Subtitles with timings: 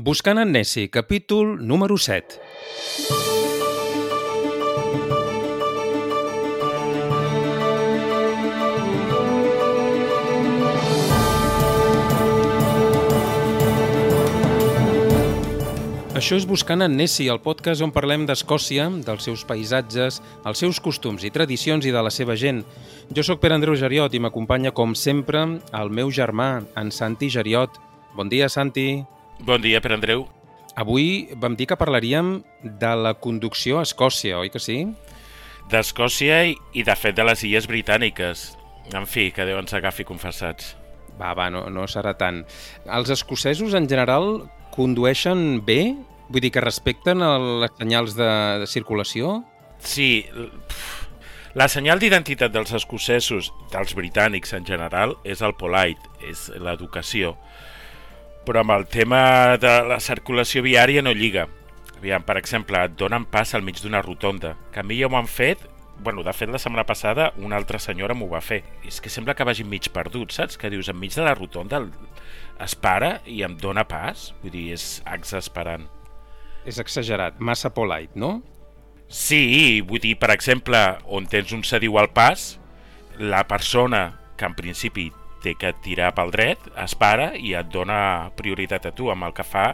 [0.00, 2.40] Buscant en Nessie, capítol número 7.
[16.16, 20.80] Això és Buscant en Nessie, el podcast on parlem d'Escòcia, dels seus paisatges, els seus
[20.80, 22.64] costums i tradicions i de la seva gent.
[23.12, 25.44] Jo sóc Pere Andreu Geriot i m'acompanya, com sempre,
[25.76, 27.76] el meu germà, en Santi Geriot.
[28.16, 29.19] Bon dia, Santi.
[29.40, 30.26] Bon dia, Pere Andreu.
[30.76, 34.82] Avui vam dir que parlaríem de la conducció a Escòcia, oi que sí?
[35.72, 38.50] D'Escòcia i, i, de fet, de les Illes Britàniques.
[38.92, 40.74] En fi, que Déu ens agafi confessats.
[41.16, 42.42] Va, va, no, no serà tant.
[42.84, 44.44] Els escocesos, en general,
[44.76, 45.94] condueixen bé?
[46.28, 48.30] Vull dir que respecten el, les senyals de,
[48.60, 49.38] de circulació?
[49.80, 50.28] Sí,
[51.56, 57.38] la senyal d'identitat dels escocesos, dels britànics en general, és el polite, és l'educació.
[58.46, 61.46] Però amb el tema de la circulació viària no lliga.
[61.98, 65.20] Aviam, per exemple, et donen pas al mig d'una rotonda, que a mi ja m'ho
[65.20, 65.68] han fet
[66.02, 68.62] bueno, de fet, la setmana passada una altra senyora m'ho va fer.
[68.88, 70.56] És que sembla que vagi mig perdut, saps?
[70.56, 71.82] Que dius, enmig de la rotonda
[72.60, 74.30] es para i em dona pas.
[74.42, 75.86] Vull dir, és exasperant.
[76.68, 78.38] És exagerat, massa polite, no?
[79.08, 82.54] Sí, vull dir, per exemple, on tens un sediu al pas,
[83.18, 84.04] la persona
[84.38, 85.10] que en principi
[85.42, 89.36] té que tirar pel dret, es para i et dona prioritat a tu, amb el
[89.36, 89.72] que fa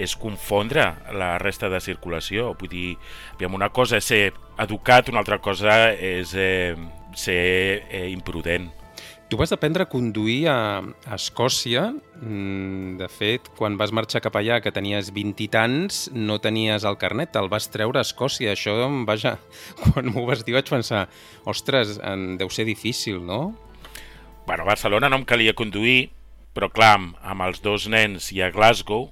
[0.00, 2.52] és confondre la resta de circulació.
[2.58, 2.90] Vull dir,
[3.36, 4.22] aviam, una cosa és ser
[4.62, 6.76] educat, una altra cosa és eh,
[7.14, 7.42] ser
[7.90, 8.70] eh, imprudent.
[9.32, 10.82] Tu vas aprendre a conduir a,
[11.14, 11.86] Escòcia.
[12.20, 16.84] Mm, de fet, quan vas marxar cap allà, que tenies 20 i tants, no tenies
[16.84, 18.52] el carnet, el vas treure a Escòcia.
[18.52, 18.76] Això,
[19.08, 19.38] vaja,
[19.80, 21.06] quan m'ho vas dir vaig pensar,
[21.48, 23.54] ostres, en deu ser difícil, no?
[24.46, 26.10] Bueno, a Barcelona no em calia conduir,
[26.52, 29.08] però clar, amb els dos nens i a Glasgow,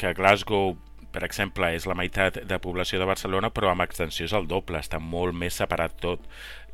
[0.00, 0.74] que Glasgow,
[1.12, 4.80] per exemple, és la meitat de població de Barcelona, però amb extensió és el doble,
[4.80, 6.24] està molt més separat tot.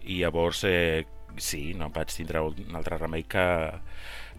[0.07, 1.05] I llavors, eh,
[1.37, 3.47] sí, no vaig tindre un altre remei que,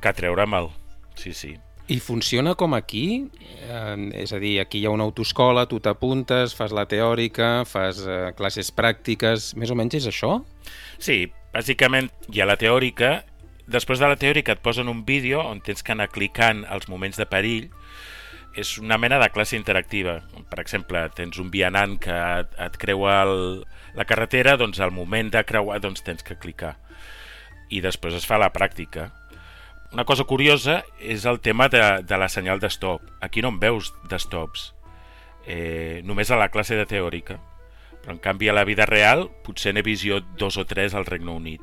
[0.02, 0.72] que treure-me'l.
[1.20, 1.58] Sí, sí.
[1.90, 3.26] I funciona com aquí?
[3.66, 8.04] Eh, és a dir, aquí hi ha una autoscola, tu t'apuntes, fas la teòrica, fas
[8.06, 10.36] eh, classes pràctiques, més o menys és això?
[11.02, 11.24] Sí,
[11.54, 13.24] bàsicament hi ha la teòrica,
[13.70, 17.18] després de la teòrica et posen un vídeo on tens que anar clicant els moments
[17.20, 17.70] de perill
[18.58, 20.20] és una mena de classe interactiva.
[20.50, 23.64] Per exemple, tens un vianant que et, et creua el,
[23.96, 26.76] la carretera, doncs al moment de creuar doncs tens que clicar.
[27.70, 29.12] I després es fa la pràctica.
[29.94, 33.06] Una cosa curiosa és el tema de, de la senyal d'estop.
[33.22, 34.74] Aquí no en veus d'estops,
[35.46, 37.40] eh, només a la classe de teòrica.
[38.00, 41.34] Però en canvi a la vida real potser n'he visió dos o tres al Regne
[41.34, 41.62] Unit.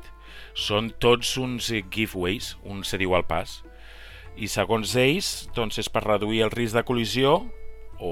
[0.57, 3.59] Són tots uns giveaways, un se diu al pas
[4.37, 7.37] i segons ells doncs és per reduir el risc de col·lisió
[7.99, 8.11] o,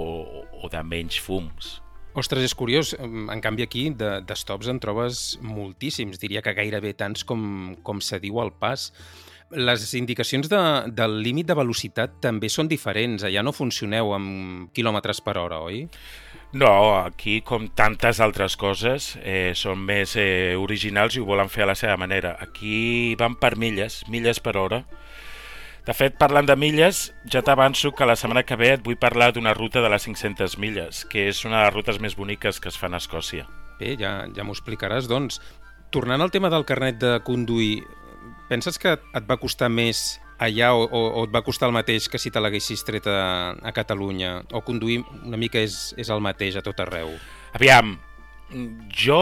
[0.62, 1.80] o de menys fums.
[2.16, 2.94] Ostres, és curiós.
[2.96, 6.18] En canvi, aquí d'estops de, en trobes moltíssims.
[6.22, 8.88] Diria que gairebé tants com, com se diu al pas.
[9.54, 10.60] Les indicacions de,
[10.98, 13.24] del límit de velocitat també són diferents.
[13.28, 15.84] Allà no funcioneu amb quilòmetres per hora, oi?
[16.56, 21.66] No, aquí, com tantes altres coses, eh, són més eh, originals i ho volen fer
[21.66, 22.36] a la seva manera.
[22.42, 24.86] Aquí van per milles, milles per hora,
[25.86, 29.28] de fet, parlant de milles, ja t'avanço que la setmana que ve et vull parlar
[29.36, 32.72] d'una ruta de les 500 milles, que és una de les rutes més boniques que
[32.72, 33.46] es fan a Escòcia.
[33.78, 35.38] Bé, ja, ja m'ho explicaràs, doncs.
[35.94, 37.84] Tornant al tema del carnet de conduir,
[38.50, 42.10] penses que et va costar més allà o, o, o et va costar el mateix
[42.12, 44.42] que si te l'haguessis tret a, a Catalunya?
[44.54, 47.14] O conduir una mica és, és el mateix a tot arreu?
[47.56, 47.96] Aviam,
[48.92, 49.22] jo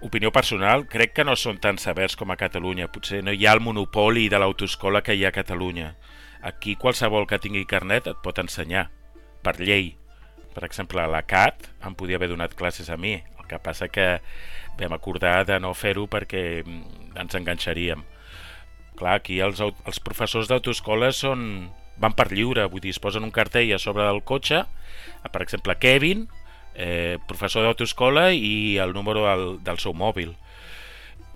[0.00, 2.88] opinió personal, crec que no són tan severs com a Catalunya.
[2.92, 5.94] Potser no hi ha el monopoli de l'autoescola que hi ha a Catalunya.
[6.40, 8.88] Aquí qualsevol que tingui carnet et pot ensenyar,
[9.44, 9.92] per llei.
[10.54, 13.18] Per exemple, la CAT em podia haver donat classes a mi.
[13.20, 14.22] El que passa que
[14.80, 18.02] vam acordar de no fer-ho perquè mm, ens enganxaríem.
[19.00, 23.32] Clar, aquí els, els professors d'autoescola són van per lliure, vull dir, es posen un
[23.32, 24.62] cartell a sobre del cotxe,
[25.32, 26.26] per exemple, Kevin,
[26.74, 30.32] eh, professor d'autoescola i el número del, del seu mòbil.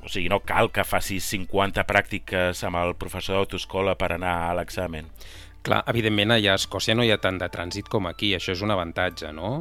[0.05, 4.53] O sigui, no cal que facis 50 pràctiques amb el professor d'autoescola per anar a
[4.57, 5.09] l'examen.
[5.65, 8.65] Clar, evidentment allà a Escòcia no hi ha tant de trànsit com aquí, això és
[8.65, 9.55] un avantatge, no?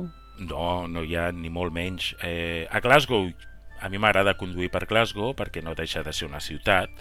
[0.43, 2.11] No, no hi ha ni molt menys.
[2.23, 3.29] Eh, a Glasgow,
[3.79, 6.91] a mi m'agrada conduir per Glasgow perquè no deixa de ser una ciutat,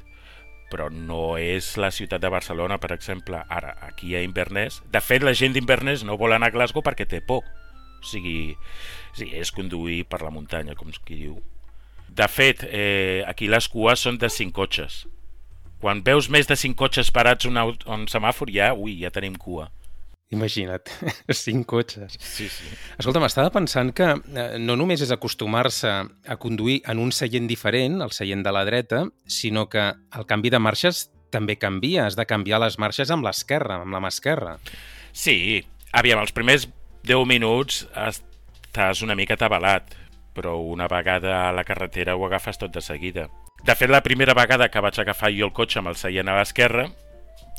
[0.73, 3.45] però no és la ciutat de Barcelona, per exemple.
[3.53, 4.81] Ara, aquí a Inverness...
[4.93, 7.45] De fet, la gent d'Inverness no vol anar a Glasgow perquè té por
[8.03, 8.57] o sigui,
[9.15, 11.37] sí, és conduir per la muntanya, com qui diu.
[12.13, 15.05] De fet, eh, aquí les cues són de 5 cotxes.
[15.81, 19.71] Quan veus més de 5 cotxes parats un, un semàfor, ja, ui, ja tenim cua.
[20.33, 20.89] Imagina't,
[21.45, 22.17] cinc cotxes.
[22.17, 22.71] Sí, sí.
[22.97, 28.01] Escolta, m'estava pensant que eh, no només és acostumar-se a conduir en un seient diferent,
[28.01, 32.07] el seient de la dreta, sinó que el canvi de marxes també canvia.
[32.07, 34.57] Has de canviar les marxes amb l'esquerra, amb la mà esquerra.
[35.13, 35.61] Sí,
[35.93, 36.69] aviam, els primers
[37.09, 39.93] 10 minuts estàs una mica tabalat,
[40.33, 43.29] però una vegada a la carretera ho agafes tot de seguida.
[43.63, 46.41] De fet, la primera vegada que vaig agafar jo el cotxe amb el seient a
[46.41, 46.89] l'esquerra,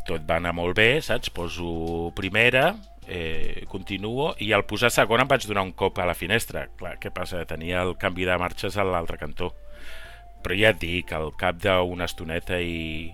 [0.07, 1.31] tot va anar molt bé, saps?
[1.33, 2.73] Poso primera,
[3.07, 6.67] eh, continuo, i al posar segona em vaig donar un cop a la finestra.
[6.79, 7.43] Clar, què passa?
[7.49, 9.53] Tenia el canvi de marxes a l'altre cantó.
[10.43, 13.13] Però ja et dic, al cap d'una estoneta i,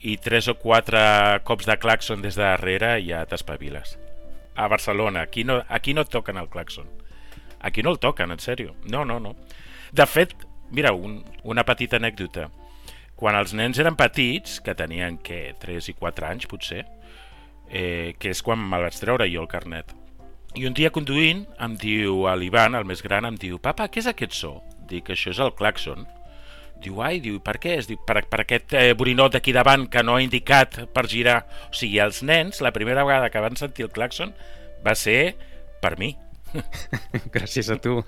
[0.00, 1.00] i tres o quatre
[1.44, 3.98] cops de claxon des de darrere ja t'espaviles.
[4.54, 6.88] A Barcelona, aquí no, aquí no toquen el claxon.
[7.60, 8.74] Aquí no el toquen, en sèrio.
[8.84, 9.34] No, no, no.
[9.92, 10.34] De fet,
[10.70, 12.50] mira, un, una petita anècdota.
[13.16, 16.82] Quan els nens eren petits, que tenien, què, 3 i 4 anys, potser,
[17.70, 19.94] eh, que és quan me'l vaig treure jo el carnet.
[20.54, 24.02] I un dia conduint em diu, a l'Ivan, el més gran, em diu, papa, què
[24.02, 24.58] és aquest so?
[24.90, 26.06] Dic, això és el claxon.
[26.84, 27.78] Diu, ai, diu, per què?
[27.80, 31.40] Es diu, per, per aquest eh, borinot d'aquí davant que no ha indicat per girar.
[31.70, 34.34] O sigui, els nens, la primera vegada que van sentir el claxon
[34.84, 35.34] va ser
[35.82, 36.12] per mi.
[37.34, 38.02] Gràcies a tu.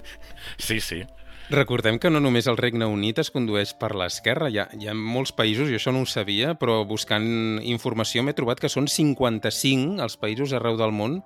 [0.59, 1.03] Sí, sí.
[1.47, 5.31] Recordem que no només el Regne Unit es condueix per l'esquerra, hi, hi ha molts
[5.31, 10.19] països, i això no ho sabia, però buscant informació m'he trobat que són 55 els
[10.19, 11.21] països arreu del món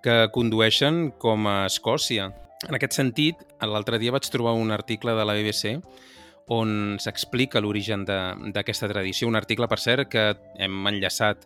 [0.00, 2.30] que condueixen com a Escòcia.
[2.64, 5.76] En aquest sentit, l'altre dia vaig trobar un article de la BBC
[6.56, 11.44] on s'explica l'origen d'aquesta tradició, un article, per cert, que hem enllaçat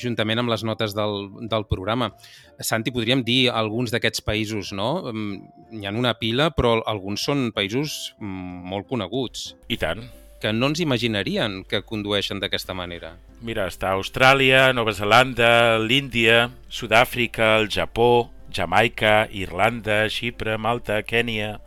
[0.00, 2.12] juntament amb les notes del, del programa.
[2.60, 4.90] Santi, podríem dir alguns d'aquests països, no?
[5.12, 9.54] Mm, hi ha una pila, però alguns són països mm, molt coneguts.
[9.68, 10.04] I tant.
[10.42, 13.14] Que no ens imaginarien que condueixen d'aquesta manera.
[13.44, 21.58] Mira, està Austràlia, Nova Zelanda, l'Índia, Sud-àfrica, el Japó, Jamaica, Irlanda, Xipre, Malta, Kènia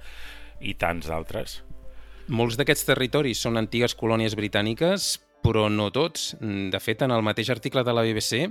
[0.61, 1.61] i tants altres.
[2.27, 6.35] Molts d'aquests territoris són antigues colònies britàniques, però no tots.
[6.41, 8.47] De fet, en el mateix article de la BBC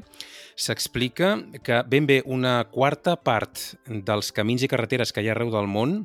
[0.57, 5.53] s'explica que ben bé una quarta part dels camins i carreteres que hi ha arreu
[5.53, 6.05] del món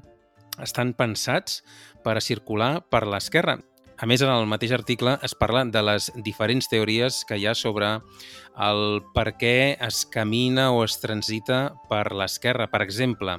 [0.62, 1.62] estan pensats
[2.04, 3.60] per a circular per l'esquerra.
[4.02, 7.54] A més, en el mateix article es parla de les diferents teories que hi ha
[7.54, 8.00] sobre
[8.58, 12.66] el per què es camina o es transita per l'esquerra.
[12.72, 13.38] Per exemple,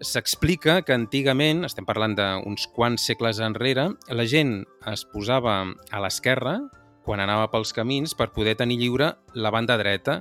[0.00, 4.58] s'explica que antigament, estem parlant d'uns quants segles enrere, la gent
[4.90, 6.58] es posava a l'esquerra
[7.06, 10.20] quan anava pels camins per poder tenir lliure la banda dreta,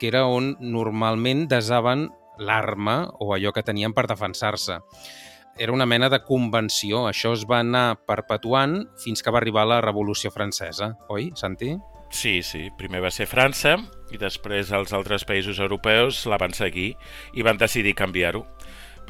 [0.00, 2.08] que era on normalment desaven
[2.40, 4.80] l'arma o allò que tenien per defensar-se.
[5.60, 7.04] Era una mena de convenció.
[7.10, 11.74] Això es va anar perpetuant fins que va arribar la Revolució Francesa, oi, Santi?
[12.12, 12.66] Sí, sí.
[12.76, 13.78] Primer va ser França
[14.12, 16.92] i després els altres països europeus la van seguir
[17.32, 18.44] i van decidir canviar-ho.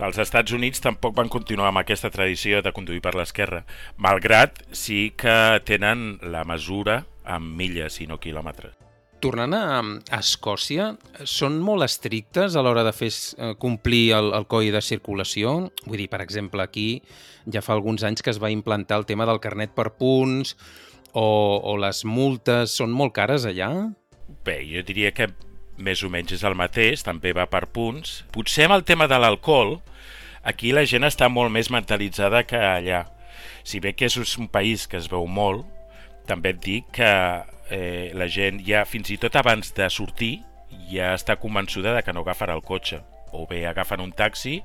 [0.00, 3.62] Els Estats Units tampoc van continuar amb aquesta tradició de conduir per l'esquerra,
[4.00, 8.74] malgrat sí que tenen la mesura amb milles i no quilòmetres.
[9.22, 9.66] Tornant a,
[10.10, 10.88] a Escòcia,
[11.28, 15.52] són molt estrictes a l'hora de fer eh, complir el, el codi de circulació?
[15.84, 17.04] Vull dir, per exemple, aquí
[17.46, 20.56] ja fa alguns anys que es va implantar el tema del carnet per punts
[21.12, 21.28] o,
[21.62, 23.70] o les multes són molt cares allà?
[24.42, 25.30] Bé, jo diria que
[25.78, 28.22] més o menys és el mateix, també va per punts.
[28.34, 29.78] Potser amb el tema de l'alcohol,
[30.44, 33.06] aquí la gent està molt més mentalitzada que allà.
[33.64, 35.66] Si bé que és un país que es veu molt,
[36.26, 37.10] també et dic que
[37.72, 40.36] eh, la gent ja fins i tot abans de sortir
[40.90, 43.00] ja està convençuda de que no agafarà el cotxe
[43.32, 44.60] o bé agafen un taxi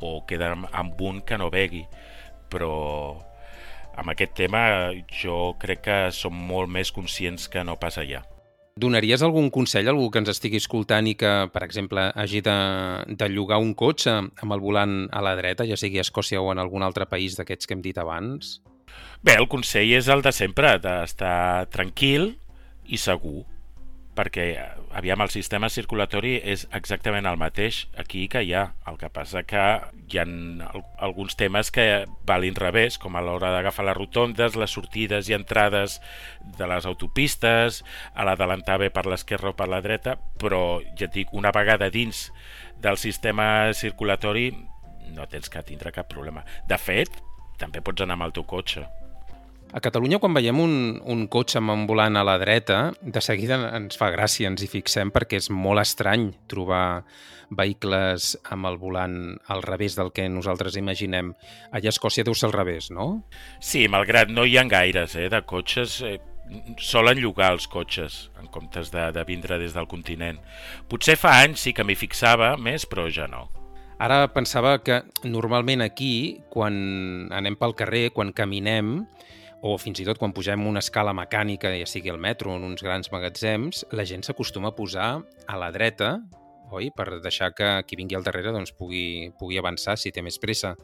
[0.00, 1.84] o queden amb un que no begui
[2.50, 2.72] però
[3.96, 4.92] amb aquest tema
[5.22, 8.24] jo crec que som molt més conscients que no passa allà.
[8.74, 12.54] Donaries algun consell a algú que ens estigui escoltant i que, per exemple, hagi de,
[13.06, 16.48] de llogar un cotxe amb el volant a la dreta, ja sigui a Escòcia o
[16.50, 18.56] en algun altre país d'aquests que hem dit abans?
[19.22, 22.32] Bé, el consell és el de sempre, d'estar tranquil
[22.90, 23.44] i segur,
[24.14, 24.46] perquè,
[24.96, 28.64] aviam, el sistema circulatori és exactament el mateix aquí que allà.
[28.90, 29.64] El que passa que
[30.10, 30.26] hi ha
[31.04, 36.00] alguns temes que valin revés, com a l'hora d'agafar les rotondes, les sortides i entrades
[36.58, 37.82] de les autopistes,
[38.14, 41.90] a l'adelantar bé per l'esquerra o per la dreta, però, ja et dic, una vegada
[41.90, 42.28] dins
[42.80, 44.50] del sistema circulatori
[45.14, 46.44] no tens que tindre cap problema.
[46.68, 47.22] De fet,
[47.60, 48.86] també pots anar amb el teu cotxe.
[49.74, 50.74] A Catalunya, quan veiem un,
[51.10, 54.68] un cotxe amb un volant a la dreta, de seguida ens fa gràcia, ens hi
[54.70, 57.02] fixem, perquè és molt estrany trobar
[57.50, 59.16] vehicles amb el volant
[59.50, 61.32] al revés del que nosaltres imaginem.
[61.74, 63.24] Allà a Escòcia deu ser al revés, no?
[63.58, 65.98] Sí, malgrat no hi ha gaires, eh, de cotxes...
[66.06, 66.20] Eh,
[66.76, 70.36] solen llogar els cotxes en comptes de, de vindre des del continent.
[70.92, 73.46] Potser fa anys sí que m'hi fixava més, però ja no.
[73.96, 76.74] Ara pensava que normalment aquí, quan
[77.32, 78.98] anem pel carrer, quan caminem,
[79.64, 82.66] o fins i tot quan pugem una escala mecànica, ja sigui el metro o en
[82.68, 85.08] uns grans magatzems, la gent s'acostuma a posar
[85.48, 86.18] a la dreta,
[86.74, 86.90] oi?
[86.92, 90.74] Per deixar que qui vingui al darrere doncs, pugui, pugui avançar si té més pressa.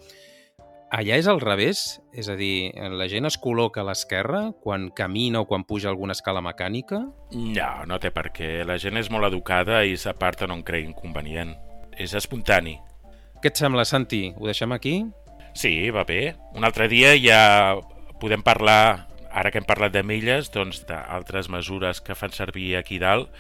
[0.91, 2.01] Allà és al revés?
[2.17, 6.17] És a dir, la gent es col·loca a l'esquerra quan camina o quan puja alguna
[6.17, 7.05] escala mecànica?
[7.37, 8.65] No, no té per què.
[8.67, 11.55] La gent és molt educada i s'aparta no en crec inconvenient.
[11.95, 12.79] És espontani.
[13.45, 14.33] Què et sembla, Santi?
[14.41, 14.99] Ho deixem aquí?
[15.55, 16.35] Sí, va bé.
[16.59, 17.41] Un altre dia ja
[18.21, 22.99] podem parlar, ara que hem parlat de milles, doncs d'altres mesures que fan servir aquí
[23.03, 23.31] dalt,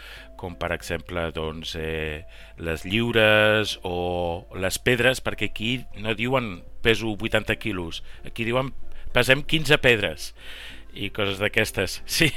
[0.40, 2.25] com per exemple doncs, eh,
[2.56, 8.72] les lliures o les pedres, perquè aquí no diuen peso 80 quilos, aquí diuen
[9.12, 10.32] pesem 15 pedres
[10.94, 12.00] i coses d'aquestes.
[12.18, 12.32] Sí,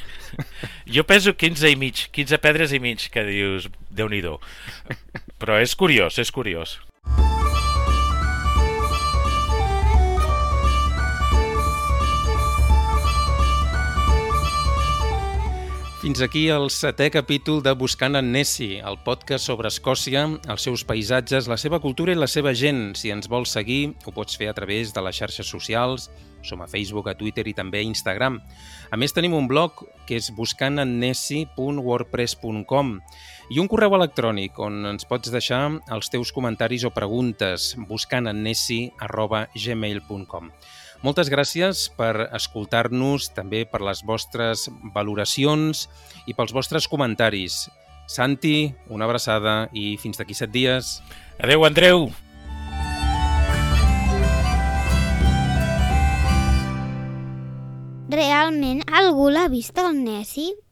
[0.85, 4.21] jo peso 15 i mig, 15 pedres i mig, que dius, déu nhi
[5.39, 6.79] Però és curiós, és curiós.
[16.03, 20.83] Fins aquí el setè capítol de Buscant en Nessie, el podcast sobre Escòcia, els seus
[20.83, 22.91] paisatges, la seva cultura i la seva gent.
[22.99, 26.11] Si ens vols seguir, ho pots fer a través de les xarxes socials,
[26.43, 28.43] som a Facebook, a Twitter i també a Instagram.
[28.91, 32.99] A més, tenim un blog que és buscantennessi.wordpress.com
[33.53, 40.49] i un correu electrònic on ens pots deixar els teus comentaris o preguntes buscantennessi.gmail.com
[41.03, 45.89] moltes gràcies per escoltar-nos, també per les vostres valoracions
[46.25, 47.69] i pels vostres comentaris.
[48.07, 51.03] Santi, una abraçada i fins d'aquí set dies.
[51.37, 52.09] Adeu, Andreu!
[58.13, 60.63] Realment algú l'ha vist el Nessi?